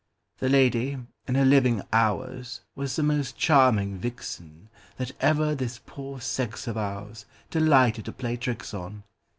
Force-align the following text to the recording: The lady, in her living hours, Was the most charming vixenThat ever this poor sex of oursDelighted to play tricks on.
The 0.39 0.49
lady, 0.49 0.97
in 1.27 1.35
her 1.35 1.45
living 1.45 1.83
hours, 1.93 2.61
Was 2.73 2.95
the 2.95 3.03
most 3.03 3.37
charming 3.37 3.99
vixenThat 3.99 5.11
ever 5.19 5.53
this 5.53 5.79
poor 5.85 6.19
sex 6.19 6.65
of 6.67 6.75
oursDelighted 6.75 8.05
to 8.05 8.11
play 8.11 8.35
tricks 8.35 8.73
on. 8.73 9.03